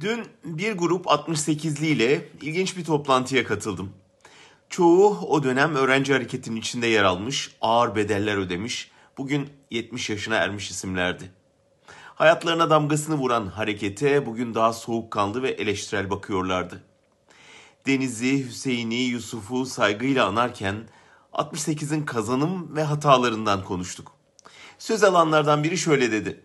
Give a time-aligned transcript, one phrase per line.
[0.00, 3.92] Dün bir grup 68'li ile ilginç bir toplantıya katıldım.
[4.68, 10.70] Çoğu o dönem öğrenci hareketinin içinde yer almış, ağır bedeller ödemiş, bugün 70 yaşına ermiş
[10.70, 11.32] isimlerdi.
[12.14, 16.82] Hayatlarına damgasını vuran harekete bugün daha soğukkanlı ve eleştirel bakıyorlardı.
[17.86, 20.76] Deniz'i, Hüseyin'i, Yusuf'u saygıyla anarken
[21.32, 24.12] 68'in kazanım ve hatalarından konuştuk.
[24.78, 26.40] Söz alanlardan biri şöyle dedi.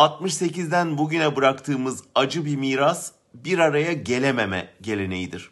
[0.00, 5.50] 68'den bugüne bıraktığımız acı bir miras bir araya gelememe geleneğidir.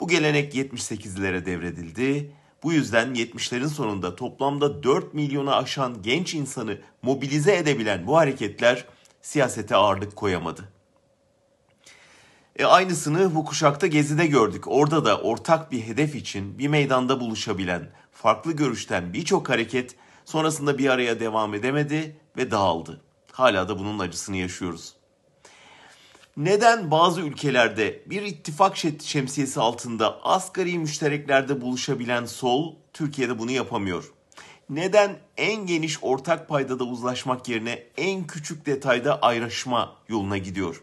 [0.00, 2.32] Bu gelenek 78'lere devredildi.
[2.62, 8.84] Bu yüzden 70'lerin sonunda toplamda 4 milyonu aşan genç insanı mobilize edebilen bu hareketler
[9.22, 10.68] siyasete ağırlık koyamadı.
[12.56, 14.68] E aynısını bu kuşakta Gezi'de gördük.
[14.68, 20.88] Orada da ortak bir hedef için bir meydanda buluşabilen, farklı görüşten birçok hareket sonrasında bir
[20.88, 23.09] araya devam edemedi ve dağıldı.
[23.40, 24.92] Hala da bunun acısını yaşıyoruz.
[26.36, 34.12] Neden bazı ülkelerde bir ittifak şemsiyesi altında asgari müştereklerde buluşabilen sol Türkiye'de bunu yapamıyor?
[34.70, 40.82] Neden en geniş ortak paydada uzlaşmak yerine en küçük detayda ayrışma yoluna gidiyor?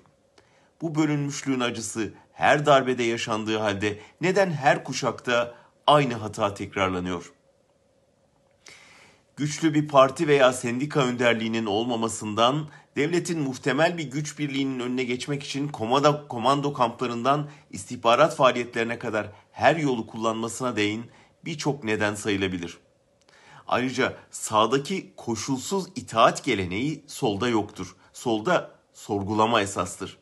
[0.81, 5.55] Bu bölünmüşlüğün acısı her darbede yaşandığı halde neden her kuşakta
[5.87, 7.31] aynı hata tekrarlanıyor?
[9.37, 15.67] Güçlü bir parti veya sendika önderliğinin olmamasından devletin muhtemel bir güç birliğinin önüne geçmek için
[15.67, 21.05] komando, komando kamplarından istihbarat faaliyetlerine kadar her yolu kullanmasına değin
[21.45, 22.77] birçok neden sayılabilir.
[23.67, 27.95] Ayrıca sağdaki koşulsuz itaat geleneği solda yoktur.
[28.13, 30.17] Solda sorgulama esastır.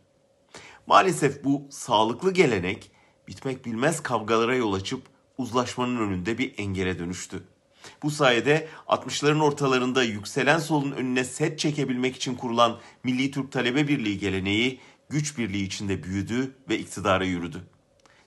[0.87, 2.91] Maalesef bu sağlıklı gelenek
[3.27, 5.01] bitmek bilmez kavgalara yol açıp
[5.37, 7.54] uzlaşmanın önünde bir engele dönüştü.
[8.03, 14.19] Bu sayede 60'ların ortalarında yükselen solun önüne set çekebilmek için kurulan Milli Türk Talebe Birliği
[14.19, 17.63] geleneği güç birliği içinde büyüdü ve iktidara yürüdü.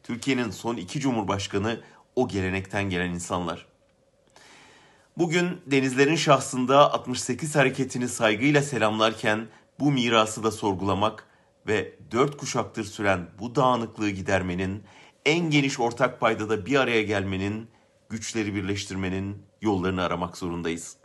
[0.02, 1.80] Türkiye'nin son iki cumhurbaşkanı
[2.16, 3.66] o gelenekten gelen insanlar.
[5.18, 9.46] Bugün denizlerin şahsında 68 hareketini saygıyla selamlarken
[9.80, 11.26] bu mirası da sorgulamak
[11.66, 14.82] ve dört kuşaktır süren bu dağınıklığı gidermenin,
[15.26, 17.68] en geniş ortak paydada bir araya gelmenin
[18.08, 20.96] güçleri birleştirmenin yollarını aramak zorundayız.